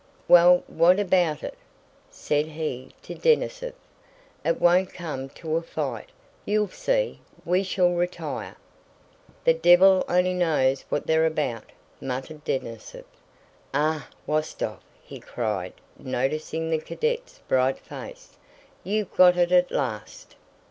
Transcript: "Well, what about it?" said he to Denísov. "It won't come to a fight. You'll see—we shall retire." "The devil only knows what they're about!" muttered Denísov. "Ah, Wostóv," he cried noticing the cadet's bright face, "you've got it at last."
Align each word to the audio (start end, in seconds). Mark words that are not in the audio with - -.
"Well, 0.27 0.63
what 0.65 0.99
about 0.99 1.43
it?" 1.43 1.53
said 2.09 2.47
he 2.47 2.89
to 3.03 3.13
Denísov. 3.13 3.73
"It 4.43 4.59
won't 4.59 4.95
come 4.95 5.29
to 5.29 5.57
a 5.57 5.61
fight. 5.61 6.09
You'll 6.43 6.69
see—we 6.69 7.61
shall 7.61 7.93
retire." 7.93 8.55
"The 9.43 9.53
devil 9.53 10.03
only 10.09 10.33
knows 10.33 10.85
what 10.89 11.05
they're 11.05 11.27
about!" 11.27 11.71
muttered 12.01 12.43
Denísov. 12.43 13.03
"Ah, 13.75 14.07
Wostóv," 14.27 14.79
he 15.03 15.19
cried 15.19 15.73
noticing 15.99 16.71
the 16.71 16.79
cadet's 16.79 17.37
bright 17.47 17.77
face, 17.77 18.37
"you've 18.83 19.15
got 19.15 19.37
it 19.37 19.51
at 19.51 19.69
last." 19.69 20.35